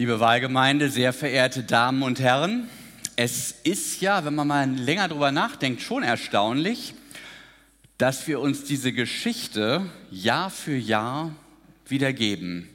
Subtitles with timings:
[0.00, 2.70] Liebe Wahlgemeinde, sehr verehrte Damen und Herren,
[3.16, 6.94] es ist ja, wenn man mal länger drüber nachdenkt, schon erstaunlich,
[7.98, 11.34] dass wir uns diese Geschichte Jahr für Jahr
[11.86, 12.66] wiedergeben.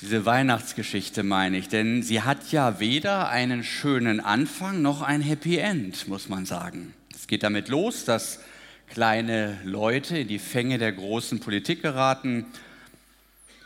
[0.00, 5.58] Diese Weihnachtsgeschichte meine ich, denn sie hat ja weder einen schönen Anfang noch ein Happy
[5.58, 6.94] End, muss man sagen.
[7.14, 8.40] Es geht damit los, dass
[8.88, 12.46] kleine Leute in die Fänge der großen Politik geraten.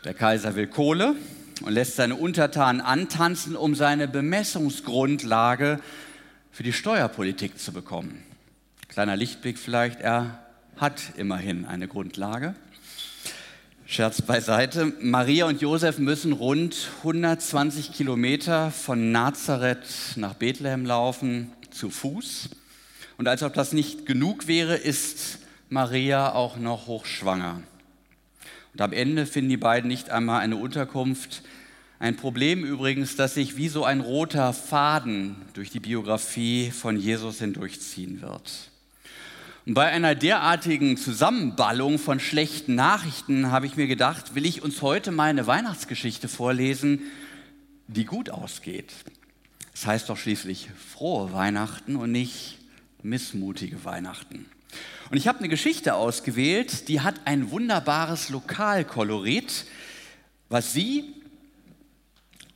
[0.03, 1.15] Der Kaiser will Kohle
[1.61, 5.79] und lässt seine Untertanen antanzen, um seine Bemessungsgrundlage
[6.51, 8.23] für die Steuerpolitik zu bekommen.
[8.87, 10.39] Kleiner Lichtblick vielleicht, er
[10.77, 12.55] hat immerhin eine Grundlage.
[13.87, 14.93] Scherz beiseite.
[14.99, 22.49] Maria und Josef müssen rund 120 Kilometer von Nazareth nach Bethlehem laufen, zu Fuß.
[23.17, 27.61] Und als ob das nicht genug wäre, ist Maria auch noch hochschwanger.
[28.75, 31.43] Und am Ende finden die beiden nicht einmal eine Unterkunft.
[31.97, 37.39] Ein Problem übrigens, das sich wie so ein roter Faden durch die Biografie von Jesus
[37.39, 38.69] hindurchziehen wird.
[39.65, 44.81] Und bei einer derartigen Zusammenballung von schlechten Nachrichten habe ich mir gedacht, will ich uns
[44.81, 46.99] heute mal eine Weihnachtsgeschichte vorlesen,
[47.87, 48.91] die gut ausgeht.
[49.71, 52.57] Das heißt doch schließlich frohe Weihnachten und nicht
[53.03, 54.47] missmutige Weihnachten.
[55.11, 59.65] Und ich habe eine Geschichte ausgewählt, die hat ein wunderbares Lokalkolorit,
[60.49, 61.13] was Sie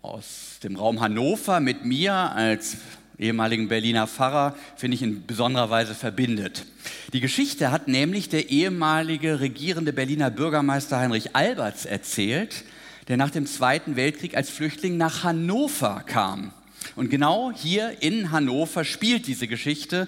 [0.02, 2.78] aus dem Raum Hannover mit mir als
[3.20, 6.66] ehemaligen Berliner Pfarrer, finde ich in besonderer Weise verbindet.
[7.14, 12.64] Die Geschichte hat nämlich der ehemalige regierende Berliner Bürgermeister Heinrich Alberts erzählt,
[13.10, 16.54] der nach dem Zweiten Weltkrieg als Flüchtling nach Hannover kam.
[16.96, 20.08] Und genau hier in Hannover spielt diese Geschichte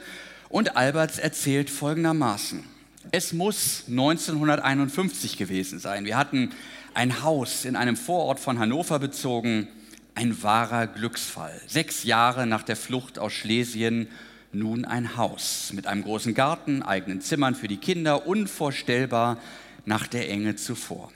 [0.51, 2.63] und Alberts erzählt folgendermaßen.
[3.11, 6.05] Es muss 1951 gewesen sein.
[6.05, 6.51] Wir hatten
[6.93, 9.67] ein Haus in einem Vorort von Hannover bezogen,
[10.13, 11.59] ein wahrer Glücksfall.
[11.67, 14.07] Sechs Jahre nach der Flucht aus Schlesien
[14.53, 19.37] nun ein Haus mit einem großen Garten, eigenen Zimmern für die Kinder, unvorstellbar
[19.85, 21.11] nach der Enge zuvor.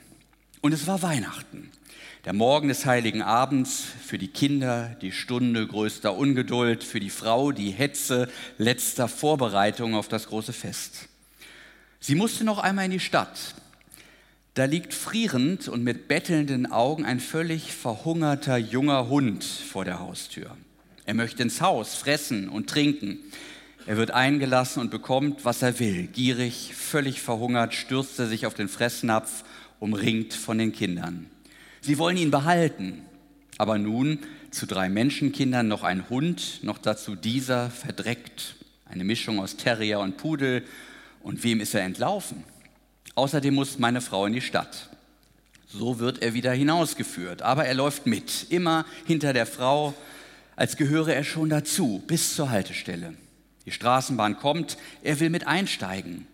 [0.60, 1.70] Und es war Weihnachten,
[2.24, 7.52] der Morgen des heiligen Abends, für die Kinder die Stunde größter Ungeduld, für die Frau
[7.52, 8.28] die Hetze
[8.58, 11.08] letzter Vorbereitung auf das große Fest.
[12.00, 13.54] Sie musste noch einmal in die Stadt,
[14.56, 20.56] da liegt frierend und mit bettelnden Augen ein völlig verhungerter junger Hund vor der Haustür.
[21.04, 23.18] Er möchte ins Haus fressen und trinken.
[23.84, 26.06] Er wird eingelassen und bekommt, was er will.
[26.06, 29.44] Gierig, völlig verhungert, stürzt er sich auf den Fressnapf,
[29.80, 31.26] umringt von den Kindern.
[31.80, 33.02] Sie wollen ihn behalten.
[33.58, 34.18] Aber nun
[34.50, 38.56] zu drei Menschenkindern noch ein Hund, noch dazu dieser verdreckt.
[38.84, 40.64] Eine Mischung aus Terrier und Pudel.
[41.22, 42.44] Und wem ist er entlaufen?
[43.14, 44.90] Außerdem muss meine Frau in die Stadt.
[45.68, 49.94] So wird er wieder hinausgeführt, aber er läuft mit, immer hinter der Frau,
[50.54, 53.14] als gehöre er schon dazu, bis zur Haltestelle.
[53.64, 56.26] Die Straßenbahn kommt, er will mit einsteigen.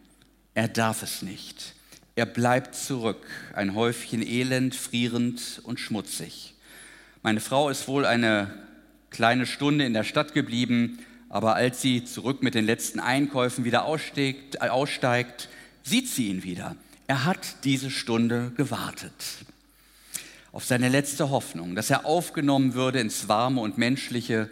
[0.55, 1.75] Er darf es nicht.
[2.15, 6.55] Er bleibt zurück, ein Häufchen elend, frierend und schmutzig.
[7.23, 8.53] Meine Frau ist wohl eine
[9.11, 13.85] kleine Stunde in der Stadt geblieben, aber als sie zurück mit den letzten Einkäufen wieder
[13.85, 15.49] aussteigt, aussteigt
[15.83, 16.77] sieht sie ihn wieder.
[17.07, 19.13] Er hat diese Stunde gewartet
[20.53, 24.51] auf seine letzte Hoffnung, dass er aufgenommen würde ins Warme und Menschliche.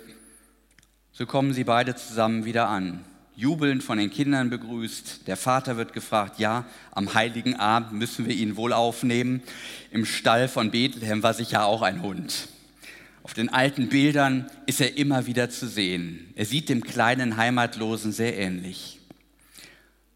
[1.13, 3.05] So kommen sie beide zusammen wieder an,
[3.41, 5.27] jubelnd von den Kindern begrüßt.
[5.27, 9.43] Der Vater wird gefragt, ja, am heiligen Abend müssen wir ihn wohl aufnehmen.
[9.91, 12.49] Im Stall von Bethlehem war sicher auch ein Hund.
[13.23, 16.33] Auf den alten Bildern ist er immer wieder zu sehen.
[16.37, 18.99] Er sieht dem kleinen Heimatlosen sehr ähnlich.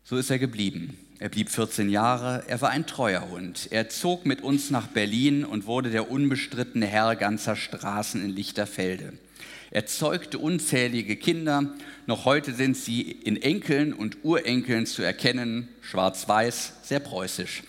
[0.04, 0.98] So ist er geblieben.
[1.18, 3.68] Er blieb 14 Jahre, er war ein treuer Hund.
[3.70, 9.14] Er zog mit uns nach Berlin und wurde der unbestrittene Herr ganzer Straßen in Lichterfelde.
[9.74, 11.74] Er zeugte unzählige Kinder,
[12.06, 17.64] noch heute sind sie in Enkeln und Urenkeln zu erkennen, schwarz-weiß, sehr preußisch.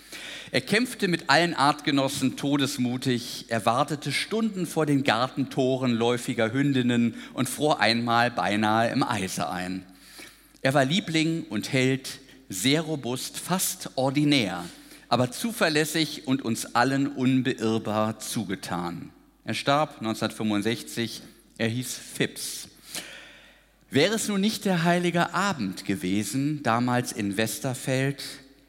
[0.52, 7.48] Er kämpfte mit allen Artgenossen todesmutig, er wartete Stunden vor den Gartentoren läufiger Hündinnen und
[7.48, 9.84] fror einmal beinahe im Eise ein.
[10.62, 14.64] Er war Liebling und Held, sehr robust, fast ordinär,
[15.08, 19.10] aber zuverlässig und uns allen unbeirrbar zugetan.
[19.44, 21.22] Er starb 1965,
[21.58, 22.68] er hieß Phipps.
[23.90, 28.22] Wäre es nun nicht der heilige Abend gewesen, damals in Westerfeld,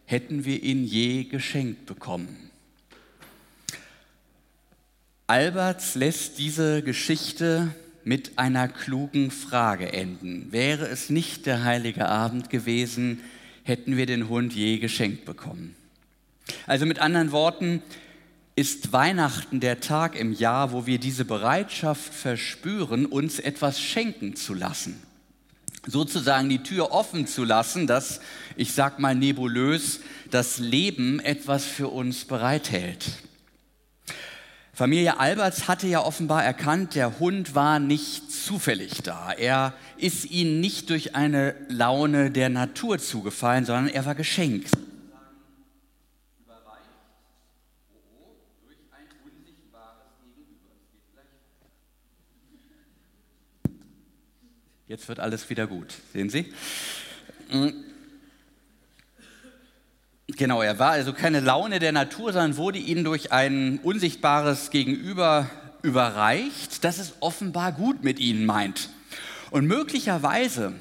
[0.06, 2.50] hätten wir ihn je geschenkt bekommen.
[5.26, 7.76] Alberts lässt diese Geschichte
[8.06, 10.48] mit einer klugen Frage enden.
[10.52, 13.20] Wäre es nicht der heilige Abend gewesen,
[13.64, 15.76] hätten wir den Hund je geschenkt bekommen.
[16.66, 17.84] Also mit anderen Worten,
[18.58, 24.56] ist Weihnachten der Tag im Jahr, wo wir diese Bereitschaft verspüren, uns etwas schenken zu
[24.56, 25.00] lassen.
[25.86, 28.20] Sozusagen die Tür offen zu lassen, dass,
[28.56, 30.00] ich sag mal nebulös,
[30.32, 33.06] das Leben etwas für uns bereithält.
[34.74, 39.34] Familie Alberts hatte ja offenbar erkannt, der Hund war nicht zufällig da.
[39.34, 44.72] Er ist ihnen nicht durch eine Laune der Natur zugefallen, sondern er war geschenkt.
[54.88, 55.96] Jetzt wird alles wieder gut.
[56.14, 56.46] Sehen Sie?
[57.52, 57.70] Mm.
[60.28, 65.50] Genau, er war also keine Laune der Natur, sondern wurde ihnen durch ein unsichtbares Gegenüber
[65.82, 68.90] überreicht, das es offenbar gut mit ihnen meint.
[69.52, 70.74] Und möglicherweise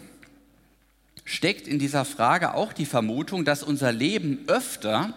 [1.24, 5.14] steckt in dieser Frage auch die Vermutung, dass unser Leben öfter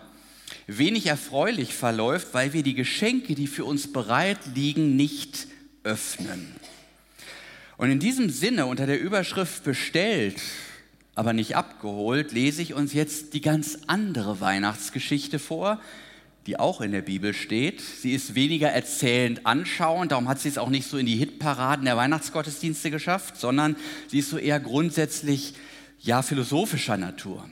[0.68, 5.48] wenig erfreulich verläuft, weil wir die Geschenke, die für uns bereit liegen, nicht
[5.84, 6.56] öffnen.
[7.80, 10.36] Und in diesem Sinne, unter der Überschrift bestellt,
[11.16, 15.80] aber nicht abgeholt, lese ich uns jetzt die ganz andere Weihnachtsgeschichte vor,
[16.46, 17.80] die auch in der Bibel steht.
[17.80, 21.86] Sie ist weniger erzählend anschauend, darum hat sie es auch nicht so in die Hitparaden
[21.86, 23.78] der Weihnachtsgottesdienste geschafft, sondern
[24.10, 25.54] sie ist so eher grundsätzlich
[26.02, 27.50] ja philosophischer Natur.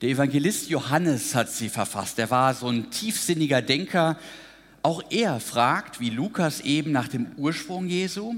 [0.00, 2.18] Der Evangelist Johannes hat sie verfasst.
[2.18, 4.18] Er war so ein tiefsinniger Denker.
[4.82, 8.34] Auch er fragt, wie Lukas eben, nach dem Ursprung Jesu.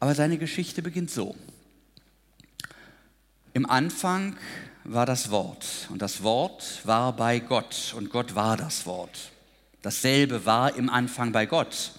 [0.00, 1.34] Aber seine Geschichte beginnt so.
[3.52, 4.36] Im Anfang
[4.84, 9.32] war das Wort und das Wort war bei Gott und Gott war das Wort.
[9.82, 11.92] Dasselbe war im Anfang bei Gott.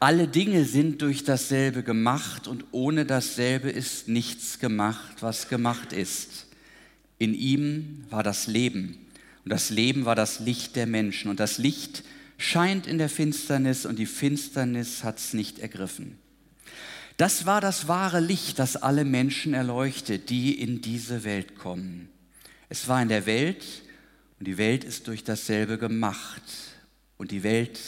[0.00, 6.46] Alle Dinge sind durch dasselbe gemacht und ohne dasselbe ist nichts gemacht, was gemacht ist.
[7.18, 9.06] In ihm war das Leben
[9.44, 12.04] und das Leben war das Licht der Menschen und das Licht
[12.36, 16.16] scheint in der Finsternis und die Finsternis hat es nicht ergriffen.
[17.18, 22.08] Das war das wahre Licht, das alle Menschen erleuchtet, die in diese Welt kommen.
[22.68, 23.64] Es war in der Welt
[24.38, 26.42] und die Welt ist durch dasselbe gemacht
[27.16, 27.80] und die Welt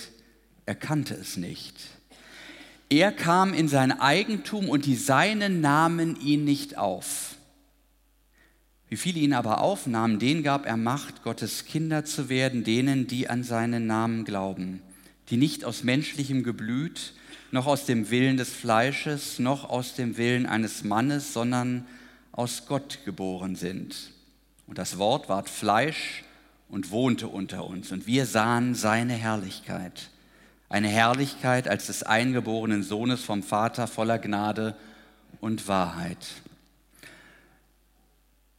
[0.66, 1.76] erkannte es nicht.
[2.88, 7.36] Er kam in sein Eigentum und die Seinen nahmen ihn nicht auf.
[8.88, 13.28] Wie viele ihn aber aufnahmen, denen gab er Macht, Gottes Kinder zu werden, denen, die
[13.28, 14.82] an seinen Namen glauben,
[15.28, 17.14] die nicht aus menschlichem Geblüt,
[17.52, 21.86] noch aus dem Willen des Fleisches, noch aus dem Willen eines Mannes, sondern
[22.32, 24.12] aus Gott geboren sind.
[24.66, 26.22] Und das Wort ward Fleisch
[26.68, 27.90] und wohnte unter uns.
[27.90, 30.10] Und wir sahen seine Herrlichkeit.
[30.68, 34.76] Eine Herrlichkeit als des eingeborenen Sohnes vom Vater voller Gnade
[35.40, 36.26] und Wahrheit.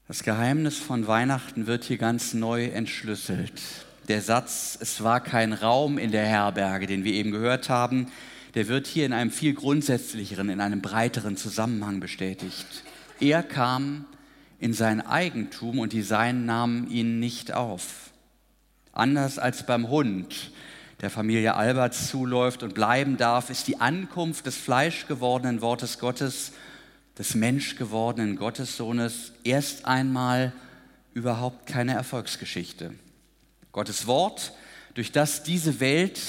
[0.10, 3.62] Das Geheimnis von Weihnachten wird hier ganz neu entschlüsselt.
[4.10, 8.12] Der Satz, es war kein Raum in der Herberge, den wir eben gehört haben,
[8.56, 12.84] der wird hier in einem viel grundsätzlicheren, in einem breiteren Zusammenhang bestätigt.
[13.20, 14.06] Er kam
[14.60, 18.12] in sein Eigentum und die Seinen nahmen ihn nicht auf.
[18.94, 20.52] Anders als beim Hund,
[21.02, 26.52] der Familie Alberts zuläuft und bleiben darf, ist die Ankunft des fleischgewordenen Wortes Gottes,
[27.18, 30.54] des menschgewordenen Gottessohnes erst einmal
[31.14, 32.94] überhaupt keine Erfolgsgeschichte.
[33.72, 34.54] Gottes Wort,
[34.94, 36.20] durch das diese Welt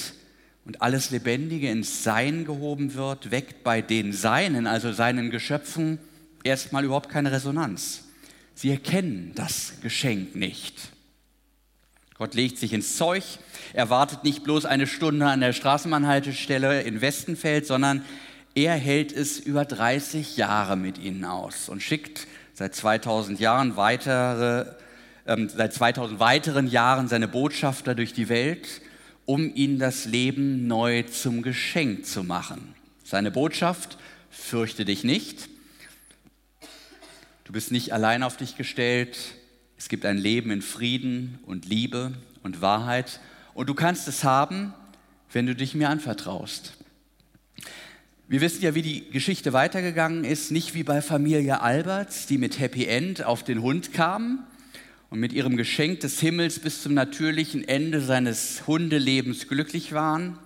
[0.64, 5.98] und alles Lebendige ins Sein gehoben wird, weckt bei den Seinen, also seinen Geschöpfen,
[6.44, 8.04] erstmal überhaupt keine Resonanz.
[8.54, 10.74] Sie erkennen das Geschenk nicht.
[12.16, 13.24] Gott legt sich ins Zeug,
[13.72, 18.04] er wartet nicht bloß eine Stunde an der Straßenbahnhaltestelle in Westenfeld, sondern
[18.54, 24.66] er hält es über 30 Jahre mit ihnen aus und schickt seit 2000 Jahren weitere,
[25.24, 28.82] äh, seit 2000 weiteren Jahren seine Botschafter durch die Welt
[29.26, 32.74] um ihnen das Leben neu zum Geschenk zu machen.
[33.04, 33.98] Seine Botschaft,
[34.30, 35.48] fürchte dich nicht,
[37.44, 39.18] du bist nicht allein auf dich gestellt,
[39.76, 42.12] es gibt ein Leben in Frieden und Liebe
[42.42, 43.20] und Wahrheit
[43.54, 44.72] und du kannst es haben,
[45.32, 46.74] wenn du dich mir anvertraust.
[48.28, 52.58] Wir wissen ja, wie die Geschichte weitergegangen ist, nicht wie bei Familie Alberts, die mit
[52.58, 54.46] Happy End auf den Hund kamen,
[55.12, 60.38] und mit ihrem Geschenk des Himmels bis zum natürlichen Ende seines Hundelebens glücklich waren,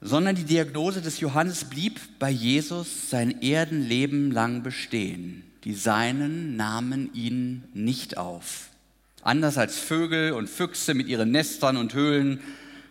[0.00, 5.42] sondern die Diagnose des Johannes blieb bei Jesus sein Erdenleben lang bestehen.
[5.64, 8.70] Die Seinen nahmen ihn nicht auf.
[9.20, 12.40] Anders als Vögel und Füchse mit ihren Nestern und Höhlen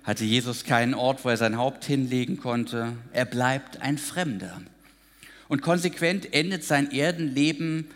[0.03, 2.93] hatte Jesus keinen Ort, wo er sein Haupt hinlegen konnte.
[3.11, 4.61] Er bleibt ein Fremder.
[5.47, 7.87] Und konsequent endet sein Erdenleben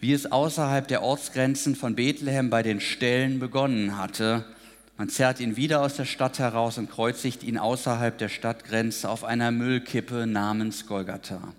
[0.00, 4.44] wie es außerhalb der Ortsgrenzen von Bethlehem bei den Ställen begonnen hatte,
[5.00, 9.24] Man zerrt ihn wieder aus der Stadt heraus und kreuzigt ihn außerhalb der Stadtgrenze auf
[9.24, 11.54] einer Müllkippe namens Golgatha.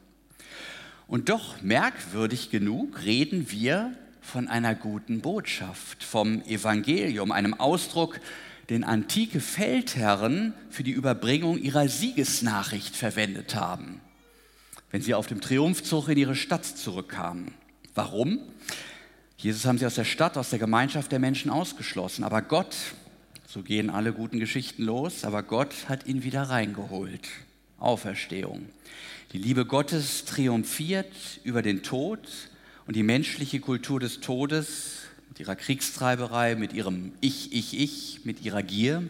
[1.08, 8.20] Und doch merkwürdig genug reden wir von einer guten Botschaft, vom Evangelium, einem Ausdruck,
[8.70, 14.02] den antike Feldherren für die Überbringung ihrer Siegesnachricht verwendet haben,
[14.92, 17.56] wenn sie auf dem Triumphzug in ihre Stadt zurückkamen.
[17.94, 18.40] Warum?
[19.38, 22.76] Jesus haben sie aus der Stadt, aus der Gemeinschaft der Menschen ausgeschlossen, aber Gott,
[23.48, 27.28] so gehen alle guten Geschichten los, aber Gott hat ihn wieder reingeholt.
[27.80, 28.70] Auferstehung.
[29.34, 31.12] Die Liebe Gottes triumphiert
[31.44, 32.20] über den Tod
[32.86, 38.46] und die menschliche Kultur des Todes mit ihrer Kriegstreiberei, mit ihrem Ich, Ich, Ich, mit
[38.46, 39.04] ihrer Gier.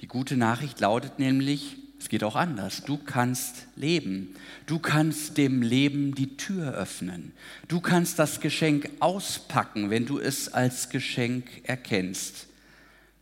[0.00, 2.82] Die gute Nachricht lautet nämlich, es geht auch anders.
[2.84, 4.34] Du kannst leben.
[4.66, 7.32] Du kannst dem Leben die Tür öffnen.
[7.68, 12.46] Du kannst das Geschenk auspacken, wenn du es als Geschenk erkennst.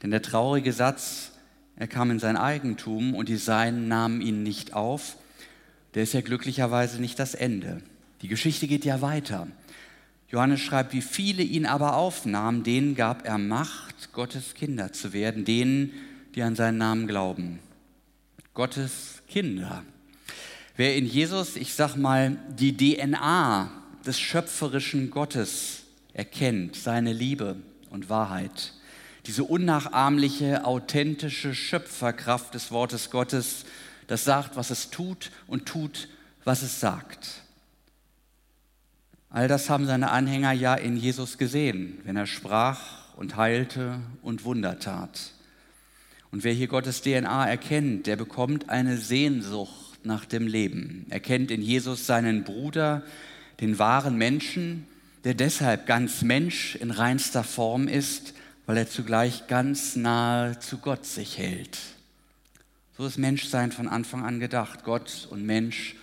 [0.02, 1.32] Denn der traurige Satz,
[1.76, 5.16] er kam in sein Eigentum und die Seinen nahmen ihn nicht auf,
[5.94, 7.80] der ist ja glücklicherweise nicht das Ende.
[8.22, 9.46] Die Geschichte geht ja weiter.
[10.28, 15.44] Johannes schreibt, wie viele ihn aber aufnahmen, denen gab er Macht, Gottes Kinder zu werden,
[15.44, 15.92] denen,
[16.34, 17.60] die an seinen Namen glauben.
[18.54, 19.82] Gottes Kinder.
[20.76, 23.68] Wer in Jesus, ich sag mal, die DNA
[24.06, 25.82] des schöpferischen Gottes
[26.12, 27.56] erkennt, seine Liebe
[27.90, 28.72] und Wahrheit,
[29.26, 33.64] diese unnachahmliche, authentische Schöpferkraft des Wortes Gottes,
[34.06, 36.08] das sagt, was es tut und tut,
[36.44, 37.42] was es sagt.
[39.30, 44.44] All das haben seine Anhänger ja in Jesus gesehen, wenn er sprach und heilte und
[44.44, 45.32] Wunder tat.
[46.34, 51.06] Und wer hier Gottes DNA erkennt, der bekommt eine Sehnsucht nach dem Leben.
[51.08, 53.04] Er kennt in Jesus seinen Bruder,
[53.60, 54.84] den wahren Menschen,
[55.22, 58.34] der deshalb ganz Mensch in reinster Form ist,
[58.66, 61.78] weil er zugleich ganz nahe zu Gott sich hält.
[62.98, 65.94] So ist Menschsein von Anfang an gedacht, Gott und Mensch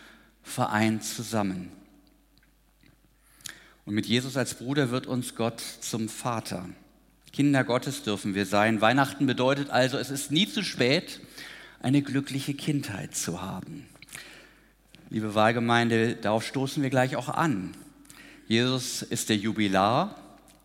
[0.43, 1.73] vereint zusammen.
[3.83, 6.69] Und mit Jesus als Bruder wird uns Gott zum Vater.
[7.33, 8.81] Kinder Gottes dürfen wir sein.
[8.81, 11.21] Weihnachten bedeutet also, es ist nie zu spät,
[11.81, 13.87] eine glückliche Kindheit zu haben.
[15.09, 17.71] Liebe Wahlgemeinde, darauf stoßen wir gleich auch an.
[18.47, 20.15] Jesus ist der Jubilar,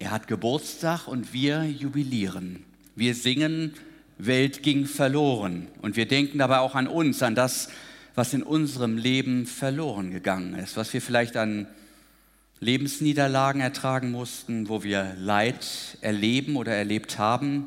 [0.00, 2.64] er hat Geburtstag und wir jubilieren.
[2.96, 3.72] Wir singen,
[4.18, 7.68] Welt ging verloren und wir denken dabei auch an uns, an das,
[8.14, 11.68] was in unserem Leben verloren gegangen ist, was wir vielleicht an
[12.60, 17.66] Lebensniederlagen ertragen mussten, wo wir Leid erleben oder erlebt haben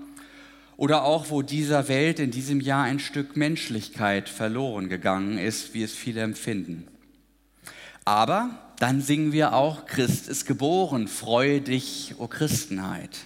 [0.77, 5.83] oder auch wo dieser Welt in diesem Jahr ein Stück Menschlichkeit verloren gegangen ist, wie
[5.83, 6.87] es viele empfinden.
[8.05, 13.17] Aber dann singen wir auch, Christ ist geboren, freue dich, o Christenheit.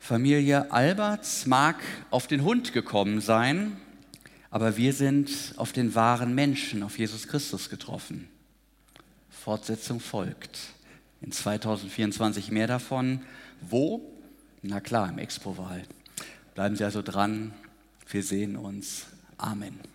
[0.00, 1.76] Familie Alberts mag
[2.10, 3.76] auf den Hund gekommen sein,
[4.50, 8.28] aber wir sind auf den wahren Menschen, auf Jesus Christus getroffen.
[9.42, 10.56] Fortsetzung folgt.
[11.20, 13.22] In 2024 mehr davon.
[13.60, 14.00] Wo?
[14.62, 15.82] Na klar, im Expo-Wahl.
[16.54, 17.52] Bleiben Sie also dran.
[18.08, 19.06] Wir sehen uns.
[19.38, 19.91] Amen.